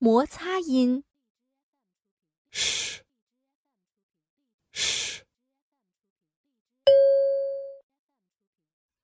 [0.00, 1.02] 摩擦音。
[2.52, 3.02] sh,
[4.72, 5.24] sh,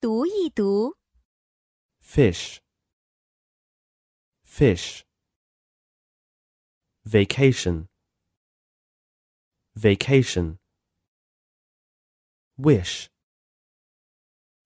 [0.00, 0.96] 读一读
[2.00, 2.58] ，fish,
[4.46, 5.02] fish,
[7.04, 7.88] vacation,
[9.74, 10.58] vacation,
[12.56, 13.08] wish,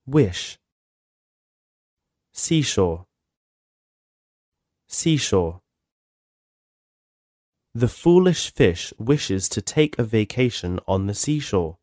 [0.06, 0.58] wish,
[2.34, 3.06] seashore,
[4.86, 5.62] seashore.
[7.77, 11.77] The foolish fish wishes to take a vacation on the seashore.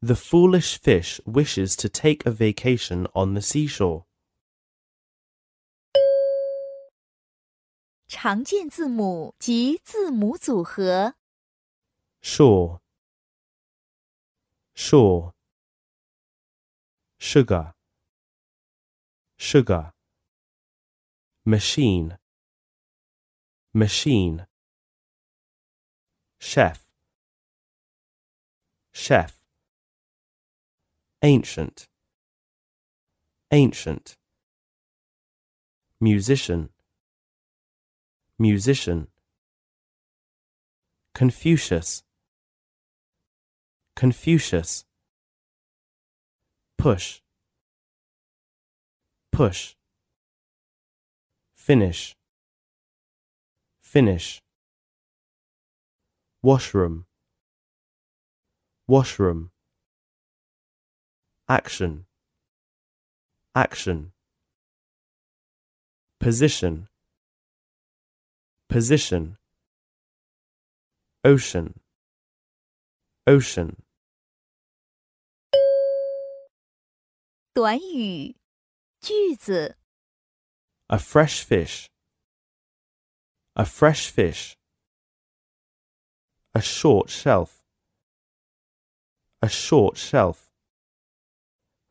[0.00, 4.06] The foolish fish wishes to take a vacation on the seashore.
[8.06, 11.14] 常见字母及字母组合。
[12.22, 12.80] Shore,
[14.74, 15.32] shore,
[17.18, 17.74] sugar,
[19.36, 19.92] sugar,
[21.44, 22.17] machine,
[23.79, 24.45] machine,
[26.37, 26.85] chef,
[28.91, 29.39] chef,
[31.23, 31.87] ancient,
[33.53, 34.17] ancient,
[36.01, 36.69] musician,
[38.37, 39.07] musician,
[41.15, 42.03] Confucius,
[43.95, 44.83] Confucius,
[46.77, 47.21] push,
[49.31, 49.75] push,
[51.55, 52.18] finish,
[53.88, 54.40] finish,
[56.42, 57.06] washroom,
[58.86, 59.50] washroom,
[61.48, 62.06] action,
[63.54, 64.12] action,
[66.18, 66.88] position,
[68.68, 69.36] position,
[71.24, 71.74] ocean,
[73.26, 73.76] ocean.
[77.54, 78.34] 短语、
[79.00, 79.76] 句子、
[80.88, 81.86] A fresh fish.
[83.59, 84.55] A fresh fish.
[86.55, 87.61] A short shelf.
[89.41, 90.49] A short shelf.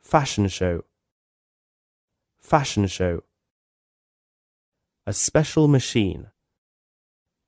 [0.01, 0.85] Fashion show.
[2.39, 3.23] Fashion show.
[5.07, 6.29] A special machine.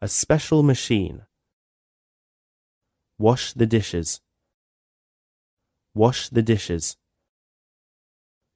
[0.03, 1.23] A special machine.
[3.17, 4.21] Wash the dishes.
[5.95, 6.99] Wash the dishes.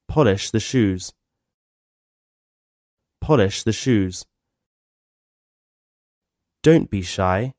[0.09, 1.15] Polish the shoes
[3.25, 4.27] polish the shoes.
[6.64, 7.54] Don't be shy.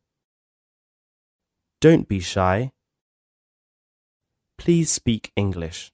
[1.80, 2.72] Don't be shy.
[4.58, 5.90] Please speak English.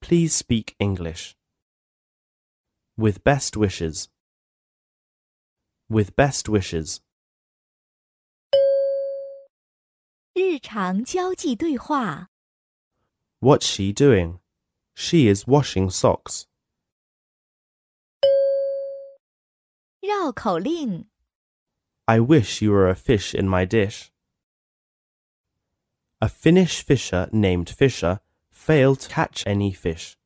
[0.00, 1.34] Please speak English.
[2.96, 4.08] With best wishes.
[5.88, 7.00] With best wishes.
[10.34, 12.30] 日常交际对话。
[13.40, 14.38] What's she doing?
[14.94, 16.46] She is washing socks.
[20.02, 21.06] 绕口令：
[22.06, 24.10] I wish you were a fish in my dish.
[26.20, 28.20] A Finnish fisher named Fisher
[28.50, 30.16] failed to catch any fish.